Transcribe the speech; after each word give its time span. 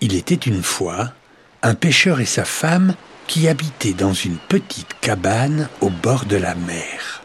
Il 0.00 0.16
était 0.16 0.34
une 0.34 0.62
fois 0.62 1.12
un 1.62 1.74
pêcheur 1.74 2.20
et 2.20 2.24
sa 2.24 2.44
femme 2.44 2.94
qui 3.26 3.46
habitaient 3.46 3.92
dans 3.92 4.12
une 4.12 4.36
petite 4.36 4.98
cabane 5.00 5.68
au 5.80 5.90
bord 5.90 6.24
de 6.24 6.36
la 6.36 6.54
mer. 6.56 7.22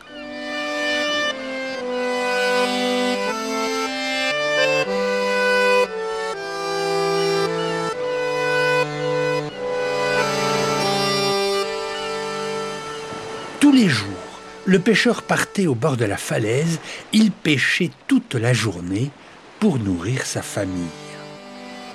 Tous 13.60 13.72
les 13.72 13.90
jours, 13.90 14.06
le 14.65 14.79
pêcheur 14.79 15.24
partait 15.24 15.65
au 15.65 15.74
bord 15.74 15.97
de 15.97 16.05
la 16.05 16.17
falaise, 16.17 16.80
il 17.12 17.31
pêchait 17.31 17.91
toute 18.08 18.36
la 18.36 18.54
journée 18.54 19.09
pour 19.59 19.80
nourrir 19.80 20.26
sa 20.26 20.41
famille. 20.41 20.90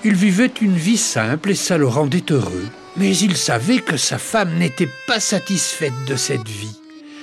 Il 0.02 0.14
vivait 0.14 0.52
une 0.60 0.76
vie 0.76 0.96
simple 0.96 1.50
et 1.50 1.54
ça 1.54 1.76
le 1.76 1.86
rendait 1.86 2.24
heureux, 2.30 2.68
mais 2.96 3.16
il 3.16 3.36
savait 3.36 3.80
que 3.80 3.96
sa 3.96 4.18
femme 4.18 4.56
n'était 4.56 4.88
pas 5.06 5.20
satisfaite 5.20 6.04
de 6.06 6.16
cette 6.16 6.48
vie. 6.48 6.80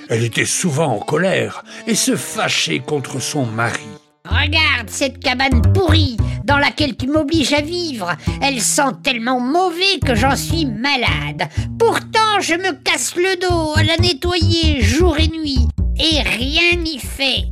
Elle 0.08 0.24
était 0.24 0.46
souvent 0.46 0.94
en 0.96 1.00
colère 1.00 1.64
et 1.86 1.94
se 1.94 2.16
fâchait 2.16 2.78
contre 2.78 3.20
son 3.20 3.46
mari. 3.46 3.88
Regarde 4.24 4.88
cette 4.88 5.20
cabane 5.20 5.62
pourrie 5.72 6.16
dans 6.44 6.58
laquelle 6.58 6.96
tu 6.96 7.06
m'obliges 7.06 7.52
à 7.52 7.60
vivre. 7.60 8.14
Elle 8.42 8.60
sent 8.60 8.92
tellement 9.02 9.40
mauvais 9.40 9.98
que 10.04 10.14
j'en 10.14 10.36
suis 10.36 10.66
malade. 10.66 11.48
Pourtant, 11.78 12.40
je 12.40 12.54
me 12.54 12.72
casse 12.82 13.16
le 13.16 13.36
dos 13.40 13.72
à 13.76 13.82
la 13.82 13.96
nettoyer 13.96 14.80
jour 14.82 15.18
et 15.18 15.28
nuit. 15.28 15.66
Et 15.98 16.22
rien 16.22 16.76
n'y 16.80 16.98
fait. 16.98 17.48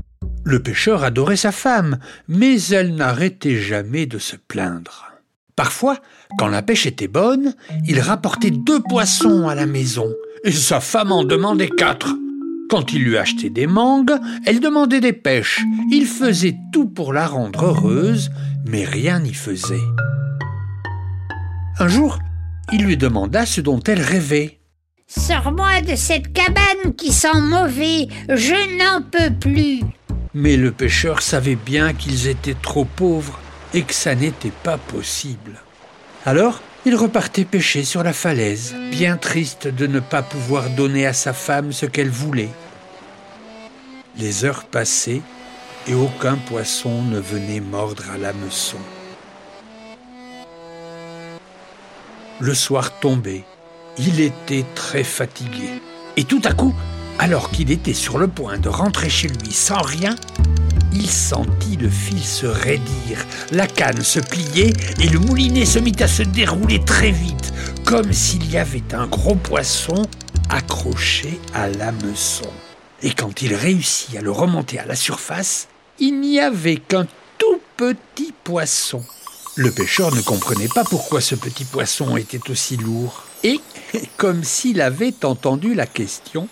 Le 0.47 0.61
pêcheur 0.61 1.03
adorait 1.03 1.35
sa 1.35 1.51
femme, 1.51 1.99
mais 2.29 2.63
elle 2.69 2.95
n'arrêtait 2.95 3.57
jamais 3.57 4.07
de 4.07 4.19
se 4.19 4.37
plaindre. 4.37 5.11
Parfois, 5.57 5.99
quand 6.39 6.47
la 6.47 6.63
pêche 6.63 6.87
était 6.87 7.09
bonne, 7.09 7.57
il 7.89 7.99
rapportait 7.99 8.53
deux 8.53 8.79
poissons 8.79 9.49
à 9.49 9.57
la 9.57 9.67
maison, 9.67 10.07
et 10.45 10.53
sa 10.53 10.79
femme 10.79 11.11
en 11.11 11.25
demandait 11.25 11.69
quatre. 11.69 12.15
Quand 12.71 12.93
il 12.93 13.03
lui 13.03 13.19
achetait 13.19 13.51
des 13.51 13.67
mangues, 13.67 14.15
elle 14.45 14.61
demandait 14.61 15.01
des 15.01 15.13
pêches. 15.13 15.65
Il 15.91 16.07
faisait 16.07 16.55
tout 16.73 16.87
pour 16.87 17.13
la 17.13 17.27
rendre 17.27 17.65
heureuse, 17.65 18.31
mais 18.65 18.85
rien 18.85 19.19
n'y 19.19 19.35
faisait. 19.35 19.75
Un 21.81 21.89
jour, 21.89 22.21
il 22.73 22.85
lui 22.85 22.97
demanda 22.97 23.47
ce 23.47 23.61
dont 23.61 23.81
elle 23.81 24.01
rêvait. 24.01 24.61
Sors-moi 25.09 25.81
de 25.81 25.97
cette 25.97 26.33
cabane 26.33 26.95
qui 26.97 27.13
sent 27.13 27.41
mauvais, 27.41 28.07
je 28.29 28.79
n'en 28.79 29.03
peux 29.03 29.35
plus. 29.41 29.81
Mais 30.39 30.59
le 30.59 30.71
pêcheur 30.71 31.23
savait 31.23 31.57
bien 31.57 31.95
qu'ils 31.95 32.29
étaient 32.29 32.53
trop 32.61 32.85
pauvres 32.85 33.41
et 33.73 33.81
que 33.85 33.95
ça 33.95 34.15
n'était 34.15 34.53
pas 34.63 34.77
possible. 34.77 35.63
Alors, 36.27 36.61
il 36.85 36.95
repartait 36.95 37.47
pêcher 37.47 37.85
sur 37.85 38.03
la 38.03 38.13
falaise, 38.13 38.75
bien 38.91 39.17
triste 39.17 39.67
de 39.67 39.87
ne 39.87 39.99
pas 39.99 40.21
pouvoir 40.21 40.69
donner 40.69 41.07
à 41.07 41.15
sa 41.15 41.33
femme 41.33 41.73
ce 41.73 41.87
qu'elle 41.87 42.11
voulait. 42.11 42.51
Les 44.19 44.45
heures 44.45 44.67
passaient 44.67 45.23
et 45.89 45.95
aucun 45.95 46.37
poisson 46.37 47.01
ne 47.01 47.19
venait 47.19 47.61
mordre 47.61 48.05
à 48.13 48.19
l'hameçon. 48.19 48.77
Le 52.41 52.53
soir 52.53 53.01
tombait, 53.01 53.45
il 53.97 54.21
était 54.21 54.67
très 54.75 55.03
fatigué. 55.03 55.81
Et 56.19 56.25
tout 56.25 56.43
à 56.45 56.53
coup, 56.53 56.75
alors 57.19 57.51
qu'il 57.51 57.71
était 57.71 57.95
sur 57.95 58.19
le 58.19 58.29
point 58.29 58.59
de 58.59 58.69
rentrer 58.69 59.09
chez 59.09 59.29
lui 59.29 59.53
sans 59.53 59.81
rien, 59.81 60.17
il 60.93 61.11
sentit 61.11 61.77
le 61.77 61.91
fil 61.91 62.23
se 62.23 62.47
raidir, 62.47 63.19
la 63.53 63.67
canne 63.67 64.03
se 64.03 64.21
plier 64.21 64.73
et 65.01 65.09
le 65.09 65.19
moulinet 65.19 65.67
se 65.67 65.79
mit 65.79 65.97
à 66.01 66.09
se 66.09 66.23
dérouler 66.23 66.83
très 66.85 67.11
vite, 67.11 67.53
comme 67.85 68.13
s'il 68.13 68.51
y 68.51 68.57
avait 68.57 68.95
un 68.95 69.07
gros 69.07 69.35
poisson 69.35 70.03
accroché 70.49 71.41
à 71.55 71.69
l'hameçon. 71.69 72.51
Et 73.03 73.11
quand 73.11 73.43
il 73.43 73.55
réussit 73.55 74.17
à 74.17 74.23
le 74.23 74.31
remonter 74.31 74.79
à 74.79 74.87
la 74.87 74.97
surface, 74.97 75.69
il 75.99 76.21
n'y 76.21 76.41
avait 76.41 76.77
qu'un 76.77 77.07
tout 77.39 77.61
petit 77.77 78.33
poisson. 78.45 79.03
Le 79.55 79.71
pêcheur 79.71 80.15
ne 80.15 80.21
comprenait 80.21 80.69
pas 80.69 80.85
pourquoi 80.85 81.21
ce 81.21 81.35
petit 81.35 81.65
poisson 81.65 82.17
était 82.17 82.51
aussi 82.51 82.77
lourd. 82.77 83.25
Et, 83.43 83.61
comme 84.17 84.45
s'il 84.45 84.81
avait 84.81 85.25
entendu 85.25 85.75
la 85.75 85.87
question, 85.87 86.49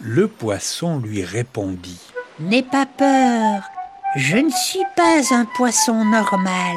le 0.00 0.28
poisson 0.28 0.98
lui 0.98 1.24
répondit. 1.24 2.00
N'aie 2.40 2.62
pas 2.62 2.86
peur, 2.86 3.62
je 4.16 4.36
ne 4.36 4.50
suis 4.50 4.84
pas 4.96 5.34
un 5.34 5.44
poisson 5.44 6.04
normal. 6.04 6.76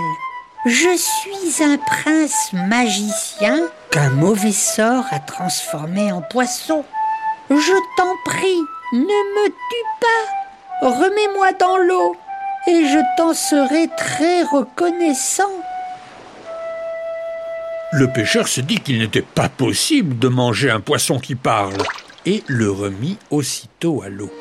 Je 0.66 0.96
suis 0.96 1.64
un 1.64 1.78
prince 1.78 2.52
magicien 2.54 3.60
qu'un 3.90 4.10
mauvais 4.10 4.52
sort 4.52 5.06
a 5.12 5.20
transformé 5.20 6.12
en 6.12 6.22
poisson. 6.22 6.84
Je 7.50 7.74
t'en 7.98 8.16
prie, 8.26 8.62
ne 8.94 9.00
me 9.00 9.48
tue 9.48 9.88
pas. 10.00 10.88
Remets-moi 10.88 11.54
dans 11.54 11.78
l'eau 11.78 12.16
et 12.68 12.86
je 12.86 13.00
t'en 13.18 13.34
serai 13.34 13.88
très 13.98 14.44
reconnaissant. 14.44 15.52
Le 17.94 18.12
pêcheur 18.12 18.48
se 18.48 18.62
dit 18.62 18.80
qu'il 18.80 19.00
n'était 19.00 19.22
pas 19.22 19.50
possible 19.50 20.18
de 20.18 20.28
manger 20.28 20.70
un 20.70 20.80
poisson 20.80 21.20
qui 21.20 21.36
parle 21.36 21.78
et 22.26 22.44
le 22.48 22.72
remit 22.72 23.18
aussitôt 23.30 24.02
à 24.02 24.10
l'eau. 24.10 24.32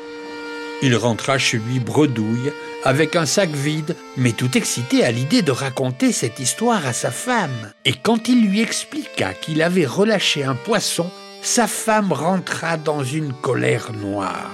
Il 0.83 0.95
rentra 0.95 1.37
chez 1.37 1.57
lui 1.57 1.79
bredouille, 1.79 2.51
avec 2.83 3.15
un 3.15 3.27
sac 3.27 3.49
vide, 3.51 3.95
mais 4.17 4.31
tout 4.31 4.57
excité 4.57 5.03
à 5.03 5.11
l'idée 5.11 5.43
de 5.43 5.51
raconter 5.51 6.11
cette 6.11 6.39
histoire 6.39 6.85
à 6.87 6.93
sa 6.93 7.11
femme. 7.11 7.71
Et 7.85 7.93
quand 7.93 8.27
il 8.27 8.47
lui 8.47 8.61
expliqua 8.61 9.33
qu'il 9.33 9.61
avait 9.61 9.85
relâché 9.85 10.43
un 10.43 10.55
poisson, 10.55 11.11
sa 11.43 11.67
femme 11.67 12.11
rentra 12.11 12.77
dans 12.77 13.03
une 13.03 13.33
colère 13.33 13.91
noire. 13.93 14.49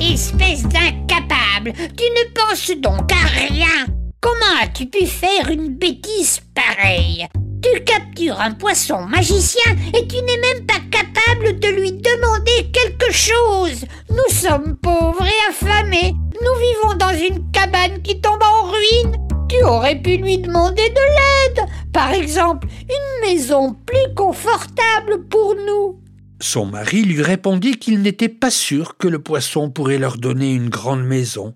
Espèce 0.00 0.62
d'incapable, 0.62 1.72
tu 1.74 2.04
ne 2.04 2.32
penses 2.32 2.70
donc 2.78 3.12
à 3.12 3.26
rien. 3.26 3.86
Comment 4.20 4.62
as-tu 4.62 4.86
pu 4.86 5.06
faire 5.06 5.50
une 5.50 5.76
bêtise 5.76 6.40
pareille? 6.54 7.26
Tu 7.62 7.84
captures 7.84 8.40
un 8.40 8.52
poisson 8.52 9.02
magicien 9.02 9.76
et 9.94 10.06
tu 10.06 10.16
n'es 10.16 10.54
même 10.54 10.66
pas 10.66 10.80
capable 10.90 11.58
de 11.58 11.68
lui 11.68 11.92
demander 11.92 12.70
quelque 12.72 13.12
chose. 13.12 13.84
Nous 14.08 14.34
sommes 14.34 14.76
pauvres 14.76 15.26
et 15.26 15.50
affamés. 15.50 16.14
Nous 16.40 16.60
vivons 16.60 16.96
dans 16.96 17.14
une 17.14 17.50
cabane 17.50 18.00
qui 18.02 18.20
tombe 18.20 18.42
en 18.42 18.70
ruine. 18.70 19.26
Tu 19.48 19.62
aurais 19.64 20.00
pu 20.00 20.16
lui 20.16 20.38
demander 20.38 20.88
de 20.88 21.56
l'aide. 21.58 21.66
Par 21.92 22.12
exemple, 22.12 22.68
une 22.88 23.28
maison 23.28 23.74
plus 23.74 24.14
confortable 24.14 25.26
pour 25.28 25.54
nous. 25.54 26.00
Son 26.40 26.64
mari 26.64 27.02
lui 27.02 27.22
répondit 27.22 27.78
qu'il 27.78 28.00
n'était 28.00 28.30
pas 28.30 28.50
sûr 28.50 28.96
que 28.96 29.08
le 29.08 29.18
poisson 29.18 29.70
pourrait 29.70 29.98
leur 29.98 30.16
donner 30.16 30.54
une 30.54 30.70
grande 30.70 31.04
maison 31.04 31.54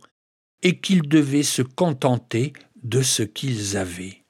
et 0.62 0.80
qu'ils 0.80 1.08
devaient 1.08 1.42
se 1.42 1.62
contenter 1.62 2.52
de 2.82 3.00
ce 3.00 3.22
qu'ils 3.22 3.78
avaient. 3.78 4.23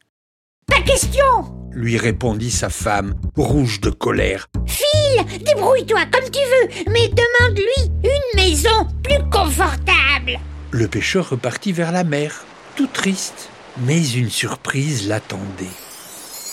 Question 0.87 1.55
lui 1.75 1.99
répondit 1.99 2.51
sa 2.51 2.71
femme, 2.71 3.15
rouge 3.37 3.81
de 3.81 3.91
colère. 3.91 4.47
File, 4.67 5.43
débrouille-toi 5.45 6.03
comme 6.13 6.31
tu 6.31 6.39
veux, 6.39 6.93
mais 6.93 7.09
demande-lui 7.09 7.91
une 8.05 8.41
maison 8.41 8.87
plus 9.03 9.19
confortable. 9.31 10.39
Le 10.71 10.89
pêcheur 10.89 11.31
repartit 11.31 11.73
vers 11.73 11.93
la 11.93 12.05
mer, 12.05 12.45
tout 12.77 12.87
triste. 12.87 13.51
Mais 13.79 14.09
une 14.13 14.31
surprise 14.31 15.09
l'attendait. 15.09 15.67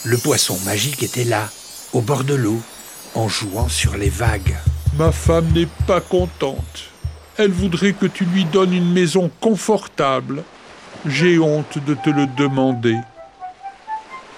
Le 0.06 0.18
poisson 0.18 0.58
magique 0.66 1.04
était 1.04 1.24
là, 1.24 1.50
au 1.94 2.02
bord 2.02 2.24
de 2.24 2.34
l'eau, 2.34 2.60
en 3.14 3.28
jouant 3.28 3.70
sur 3.70 3.96
les 3.96 4.10
vagues. 4.10 4.58
Ma 4.98 5.12
femme 5.12 5.52
n'est 5.54 5.68
pas 5.86 6.02
contente. 6.02 6.90
Elle 7.38 7.52
voudrait 7.52 7.94
que 7.94 8.08
tu 8.08 8.26
lui 8.26 8.46
donnes 8.46 8.74
une 8.74 8.92
maison 8.92 9.30
confortable. 9.40 10.44
J'ai 11.06 11.38
honte 11.38 11.78
de 11.86 11.94
te 11.94 12.10
le 12.10 12.26
demander. 12.26 12.98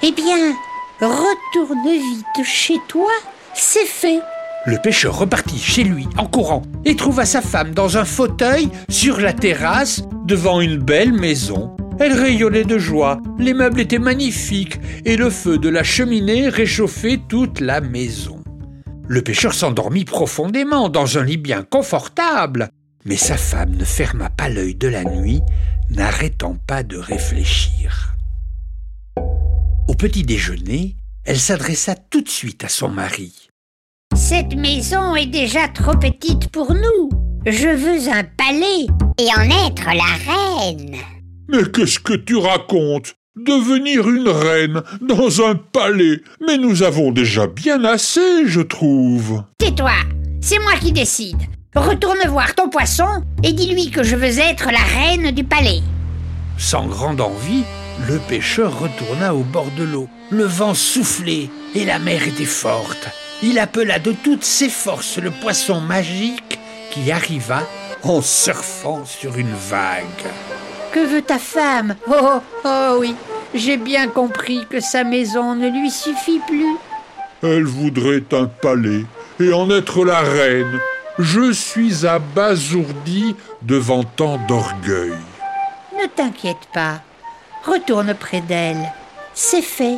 Eh 0.05 0.11
bien, 0.11 0.53
retourne 0.99 1.89
vite 1.89 2.45
chez 2.45 2.77
toi, 2.89 3.09
c'est 3.53 3.85
fait. 3.85 4.19
Le 4.65 4.77
pêcheur 4.77 5.17
repartit 5.17 5.57
chez 5.57 5.85
lui 5.85 6.09
en 6.17 6.25
courant 6.25 6.61
et 6.83 6.97
trouva 6.97 7.25
sa 7.25 7.41
femme 7.41 7.73
dans 7.73 7.97
un 7.97 8.03
fauteuil 8.03 8.67
sur 8.89 9.21
la 9.21 9.31
terrasse 9.31 10.03
devant 10.25 10.59
une 10.59 10.75
belle 10.75 11.13
maison. 11.13 11.77
Elle 12.01 12.19
rayonnait 12.19 12.65
de 12.65 12.77
joie, 12.77 13.21
les 13.39 13.53
meubles 13.53 13.79
étaient 13.79 13.97
magnifiques 13.97 14.77
et 15.05 15.15
le 15.15 15.29
feu 15.29 15.57
de 15.57 15.69
la 15.69 15.83
cheminée 15.83 16.49
réchauffait 16.49 17.21
toute 17.29 17.61
la 17.61 17.79
maison. 17.79 18.43
Le 19.07 19.21
pêcheur 19.21 19.53
s'endormit 19.53 20.03
profondément 20.03 20.89
dans 20.89 21.17
un 21.17 21.23
lit 21.23 21.37
bien 21.37 21.63
confortable, 21.63 22.67
mais 23.05 23.15
sa 23.15 23.37
femme 23.37 23.77
ne 23.77 23.85
ferma 23.85 24.29
pas 24.29 24.49
l'œil 24.49 24.75
de 24.75 24.89
la 24.89 25.05
nuit, 25.05 25.39
n'arrêtant 25.91 26.57
pas 26.67 26.83
de 26.83 26.97
réfléchir. 26.97 28.12
Au 30.03 30.05
petit 30.05 30.23
déjeuner, 30.23 30.97
elle 31.23 31.39
s'adressa 31.39 31.95
tout 31.95 32.19
de 32.19 32.27
suite 32.27 32.65
à 32.65 32.67
son 32.67 32.89
mari. 32.89 33.47
Cette 34.13 34.53
maison 34.53 35.15
est 35.15 35.27
déjà 35.27 35.69
trop 35.69 35.95
petite 35.95 36.49
pour 36.49 36.73
nous. 36.73 37.09
Je 37.45 37.69
veux 37.69 38.11
un 38.11 38.25
palais 38.25 38.85
Et 39.17 39.29
en 39.33 39.49
être 39.65 39.85
la 39.85 40.33
reine. 40.33 40.97
Mais 41.47 41.63
qu'est-ce 41.71 41.99
que 41.99 42.15
tu 42.15 42.35
racontes? 42.35 43.15
Devenir 43.37 44.09
une 44.09 44.27
reine 44.27 44.83
dans 44.99 45.41
un 45.41 45.55
palais 45.55 46.19
Mais 46.45 46.57
nous 46.57 46.83
avons 46.83 47.13
déjà 47.13 47.47
bien 47.47 47.85
assez, 47.85 48.45
je 48.45 48.59
trouve. 48.59 49.41
Tais-toi, 49.57 49.95
c'est 50.41 50.59
moi 50.59 50.73
qui 50.81 50.91
décide. 50.91 51.43
Retourne 51.77 52.27
voir 52.27 52.53
ton 52.55 52.67
poisson 52.67 53.23
et 53.41 53.53
dis-lui 53.53 53.89
que 53.89 54.03
je 54.03 54.17
veux 54.17 54.39
être 54.39 54.69
la 54.69 54.83
reine 54.83 55.31
du 55.31 55.45
palais. 55.45 55.79
Sans 56.57 56.87
grande 56.87 57.21
envie, 57.21 57.63
le 58.07 58.19
pêcheur 58.19 58.79
retourna 58.79 59.35
au 59.35 59.43
bord 59.43 59.71
de 59.77 59.83
l'eau. 59.83 60.07
Le 60.29 60.45
vent 60.45 60.73
soufflait 60.73 61.49
et 61.75 61.85
la 61.85 61.99
mer 61.99 62.27
était 62.27 62.45
forte. 62.45 63.09
Il 63.41 63.59
appela 63.59 63.99
de 63.99 64.11
toutes 64.11 64.43
ses 64.43 64.69
forces 64.69 65.17
le 65.17 65.31
poisson 65.31 65.79
magique 65.79 66.59
qui 66.91 67.11
arriva 67.11 67.61
en 68.03 68.21
surfant 68.21 69.05
sur 69.05 69.37
une 69.37 69.53
vague. 69.53 70.03
Que 70.91 71.05
veut 71.05 71.21
ta 71.21 71.39
femme? 71.39 71.95
Oh, 72.07 72.41
oh, 72.65 72.97
oui, 72.99 73.15
j'ai 73.53 73.77
bien 73.77 74.07
compris 74.07 74.65
que 74.69 74.79
sa 74.79 75.03
maison 75.03 75.55
ne 75.55 75.69
lui 75.69 75.89
suffit 75.89 76.41
plus. 76.47 76.77
Elle 77.41 77.65
voudrait 77.65 78.23
un 78.31 78.45
palais 78.45 79.05
et 79.39 79.51
en 79.53 79.69
être 79.69 80.05
la 80.05 80.19
reine. 80.19 80.79
Je 81.19 81.51
suis 81.51 82.05
abasourdi 82.05 83.35
devant 83.61 84.03
tant 84.03 84.37
d'orgueil. 84.47 85.13
Ne 85.95 86.07
t'inquiète 86.07 86.67
pas, 86.73 87.01
retourne 87.65 88.13
près 88.13 88.41
d'elle. 88.41 88.91
C'est 89.33 89.61
fait. 89.61 89.97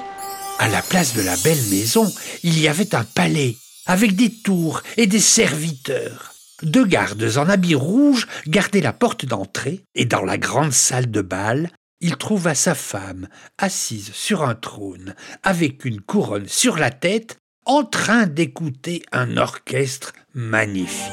À 0.60 0.68
la 0.70 0.82
place 0.82 1.14
de 1.14 1.22
la 1.22 1.36
belle 1.38 1.64
maison, 1.70 2.12
il 2.44 2.60
y 2.60 2.68
avait 2.68 2.96
un 2.96 3.04
palais, 3.04 3.58
avec 3.86 4.16
des 4.16 4.32
tours 4.32 4.82
et 4.98 5.08
des 5.08 5.20
serviteurs. 5.20 6.34
Deux 6.64 6.86
gardes 6.86 7.38
en 7.38 7.50
habits 7.50 7.76
rouges 7.76 8.28
gardaient 8.48 8.82
la 8.82 8.94
porte 8.94 9.26
d'entrée, 9.26 9.84
et 9.94 10.06
dans 10.06 10.24
la 10.24 10.38
grande 10.38 10.72
salle 10.72 11.12
de 11.12 11.22
bal, 11.22 11.70
il 12.00 12.16
trouva 12.16 12.56
sa 12.56 12.76
femme 12.76 13.28
assise 13.58 14.12
sur 14.14 14.44
un 14.44 14.56
trône, 14.56 15.16
avec 15.44 15.84
une 15.84 16.00
couronne 16.00 16.48
sur 16.48 16.78
la 16.78 16.92
tête, 16.92 17.38
en 17.66 17.84
train 17.84 18.28
d'écouter 18.28 19.04
un 19.12 19.38
orchestre 19.38 20.14
magnifique. 20.34 21.12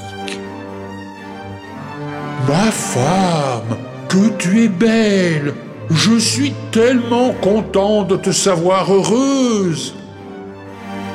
Ma 2.47 2.71
femme, 2.71 3.79
que 4.09 4.29
tu 4.37 4.65
es 4.65 4.69
belle 4.69 5.55
Je 5.95 6.19
suis 6.19 6.53
tellement 6.71 7.33
content 7.35 8.03
de 8.03 8.17
te 8.17 8.31
savoir 8.31 8.93
heureuse 8.93 9.95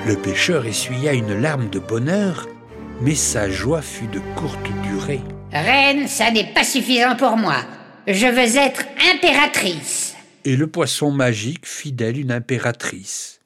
Le 0.06 0.16
pêcheur 0.16 0.66
essuya 0.66 1.14
une 1.14 1.40
larme 1.42 1.70
de 1.70 1.80
bonheur 1.80 2.48
mais 3.02 3.16
sa 3.16 3.50
joie 3.50 3.82
fut 3.82 4.08
de 4.08 4.20
courte 4.36 4.70
durée. 4.84 5.22
Reine, 5.52 6.08
ça 6.08 6.32
n'est 6.32 6.52
pas 6.54 6.64
suffisant 6.64 7.16
pour 7.16 7.38
moi. 7.38 7.58
Je 8.08 8.26
veux 8.26 8.58
être 8.58 8.84
impératrice. 9.14 10.16
Et 10.46 10.56
le 10.56 10.68
poisson 10.68 11.12
magique 11.12 11.66
fit 11.66 11.92
d'elle 11.92 12.18
une 12.18 12.32
impératrice. 12.32 13.42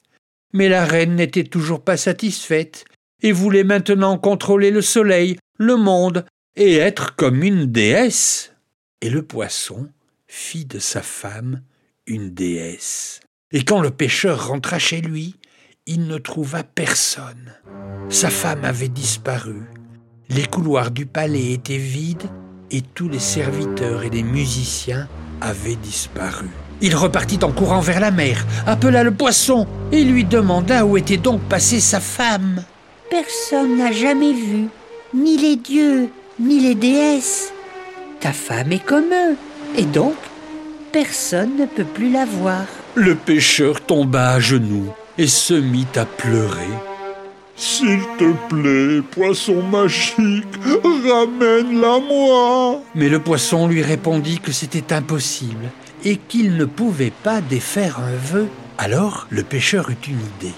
Mais 0.54 0.69
la 0.69 0.86
reine 0.86 1.16
n'était 1.16 1.44
toujours 1.44 1.81
pas 1.81 1.98
satisfaite 1.98 2.86
et 3.22 3.31
voulait 3.31 3.63
maintenant 3.63 4.18
contrôler 4.18 4.72
le 4.72 4.81
soleil, 4.81 5.38
le 5.57 5.75
monde, 5.75 6.25
et 6.56 6.77
être 6.77 7.16
comme 7.16 7.44
une 7.44 7.66
déesse. 7.66 8.54
Et 9.01 9.10
le 9.10 9.24
poisson 9.24 9.88
fit 10.33 10.63
de 10.63 10.80
sa 10.80 11.01
femme 11.01 11.62
une 12.07 12.33
déesse. 12.33 13.19
Et 13.51 13.66
quand 13.66 13.81
le 13.81 13.92
pêcheur 13.92 14.48
rentra 14.48 14.80
chez 14.80 15.01
lui, 15.01 15.36
il 15.86 16.07
ne 16.07 16.18
trouva 16.18 16.63
personne. 16.63 17.54
Sa 18.07 18.30
femme 18.30 18.63
avait 18.63 18.88
disparu. 18.88 19.63
Les 20.30 20.45
couloirs 20.45 20.92
du 20.92 21.06
palais 21.06 21.51
étaient 21.51 21.78
vides 21.78 22.30
et 22.72 22.81
tous 22.81 23.10
les 23.10 23.19
serviteurs 23.19 24.04
et 24.04 24.10
les 24.10 24.24
musiciens 24.24 25.10
avaient 25.42 25.75
disparu. 25.75 26.48
Il 26.80 26.95
repartit 26.95 27.44
en 27.44 27.51
courant 27.51 27.81
vers 27.81 28.00
la 28.00 28.12
mer, 28.12 28.48
appela 28.66 29.04
le 29.04 29.13
poisson 29.13 29.68
et 29.92 30.06
lui 30.06 30.24
demanda 30.24 30.86
où 30.86 30.95
était 30.95 31.18
donc 31.18 31.42
passée 31.50 31.81
sa 31.81 32.00
femme. 32.00 32.63
Personne 33.10 33.77
n'a 33.77 33.92
jamais 33.92 34.31
vu, 34.31 34.69
ni 35.13 35.38
les 35.38 35.57
dieux, 35.57 36.10
ni 36.39 36.62
les 36.62 36.75
déesses. 36.75 37.51
Ta 38.22 38.31
femme 38.31 38.72
est 38.72 38.86
comme 38.86 39.12
eux, 39.12 39.36
et 39.77 39.85
donc 39.85 40.15
personne 40.91 41.57
ne 41.57 41.65
peut 41.65 41.85
plus 41.85 42.12
la 42.12 42.25
voir. 42.25 42.65
Le 42.95 43.15
pêcheur 43.15 43.81
tomba 43.81 44.31
à 44.31 44.39
genoux 44.39 44.91
et 45.18 45.27
se 45.27 45.53
mit 45.53 45.88
à 45.95 46.06
pleurer. 46.06 46.69
S'il 47.56 48.01
te 48.18 48.33
plaît, 48.50 49.01
poisson 49.12 49.62
magique, 49.62 50.45
ramène-la 50.65 52.00
moi. 52.00 52.81
Mais 52.95 53.07
le 53.07 53.19
poisson 53.19 53.68
lui 53.68 53.83
répondit 53.83 54.39
que 54.39 54.51
c'était 54.51 54.94
impossible 54.94 55.69
et 56.03 56.17
qu'il 56.17 56.57
ne 56.57 56.65
pouvait 56.65 57.13
pas 57.24 57.39
défaire 57.41 58.00
un 58.00 58.15
vœu. 58.15 58.47
Alors 58.77 59.27
le 59.29 59.44
pêcheur 59.44 59.89
eut 59.89 60.07
une 60.07 60.19
idée. 60.19 60.56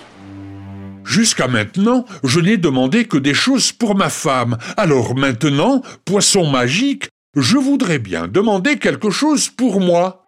Jusqu'à 1.03 1.49
maintenant, 1.49 2.05
je 2.23 2.39
n'ai 2.39 2.57
demandé 2.57 3.05
que 3.05 3.17
des 3.17 3.33
choses 3.33 3.73
pour 3.73 3.95
ma 3.95 4.09
femme. 4.09 4.57
Alors 4.77 5.15
maintenant, 5.15 5.81
poisson 6.05 6.49
magique, 6.49 7.09
je 7.35 7.57
voudrais 7.57 7.99
bien 7.99 8.27
demander 8.27 8.77
quelque 8.77 9.09
chose 9.09 9.49
pour 9.49 9.79
moi. 9.79 10.25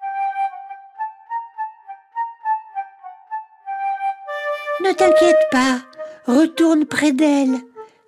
Ne 4.83 4.91
t'inquiète 4.91 5.47
pas, 5.51 5.81
retourne 6.27 6.85
près 6.85 7.11
d'elle. 7.11 7.57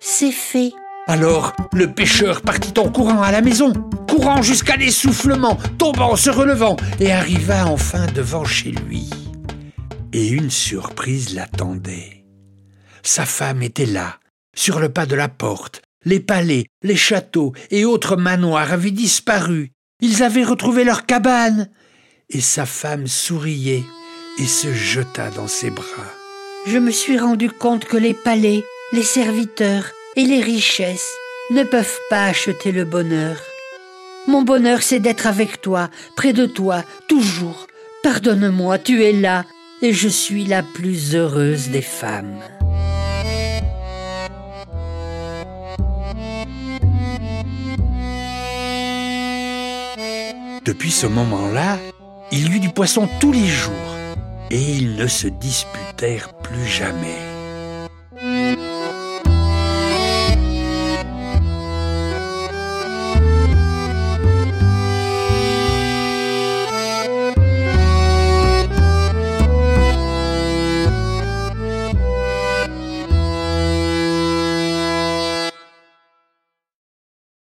C'est 0.00 0.32
fait. 0.32 0.72
Alors 1.06 1.54
le 1.72 1.92
pêcheur 1.92 2.42
partit 2.42 2.78
en 2.78 2.90
courant 2.90 3.22
à 3.22 3.32
la 3.32 3.40
maison, 3.40 3.72
courant 4.08 4.42
jusqu'à 4.42 4.76
l'essoufflement, 4.76 5.56
tombant, 5.78 6.16
se 6.16 6.30
relevant, 6.30 6.76
et 7.00 7.12
arriva 7.12 7.66
enfin 7.66 8.06
devant 8.14 8.44
chez 8.44 8.72
lui. 8.72 9.08
Et 10.12 10.28
une 10.28 10.50
surprise 10.50 11.34
l'attendait. 11.34 12.24
Sa 13.02 13.24
femme 13.24 13.62
était 13.62 13.86
là, 13.86 14.18
sur 14.54 14.80
le 14.80 14.88
pas 14.88 15.06
de 15.06 15.14
la 15.14 15.28
porte. 15.28 15.82
Les 16.04 16.20
palais, 16.20 16.66
les 16.82 16.96
châteaux 16.96 17.52
et 17.70 17.84
autres 17.84 18.16
manoirs 18.16 18.72
avaient 18.72 18.90
disparu. 18.90 19.72
Ils 20.00 20.22
avaient 20.22 20.44
retrouvé 20.44 20.84
leur 20.84 21.06
cabane. 21.06 21.70
Et 22.30 22.40
sa 22.40 22.66
femme 22.66 23.06
souriait 23.06 23.84
et 24.38 24.46
se 24.46 24.72
jeta 24.72 25.30
dans 25.30 25.48
ses 25.48 25.70
bras 25.70 26.14
je 26.66 26.78
me 26.78 26.90
suis 26.90 27.18
rendu 27.18 27.50
compte 27.50 27.84
que 27.86 27.96
les 27.96 28.14
palais, 28.14 28.62
les 28.92 29.02
serviteurs 29.02 29.90
et 30.16 30.24
les 30.24 30.42
richesses 30.42 31.14
ne 31.50 31.62
peuvent 31.62 31.98
pas 32.10 32.24
acheter 32.24 32.72
le 32.72 32.84
bonheur. 32.84 33.36
Mon 34.26 34.42
bonheur, 34.42 34.82
c'est 34.82 35.00
d'être 35.00 35.26
avec 35.26 35.62
toi, 35.62 35.88
près 36.16 36.34
de 36.34 36.44
toi, 36.44 36.84
toujours. 37.08 37.66
Pardonne-moi, 38.02 38.78
tu 38.78 39.02
es 39.02 39.12
là, 39.12 39.46
et 39.80 39.92
je 39.92 40.08
suis 40.08 40.44
la 40.44 40.62
plus 40.62 41.14
heureuse 41.14 41.70
des 41.70 41.82
femmes. 41.82 42.40
Depuis 50.68 50.90
ce 50.90 51.06
moment-là, 51.06 51.78
il 52.30 52.52
y 52.52 52.56
eut 52.56 52.60
du 52.60 52.68
poisson 52.68 53.08
tous 53.20 53.32
les 53.32 53.46
jours 53.46 53.96
et 54.50 54.60
ils 54.60 54.96
ne 54.96 55.06
se 55.06 55.26
disputèrent 55.26 56.34
plus 56.42 56.66
jamais. 56.66 57.27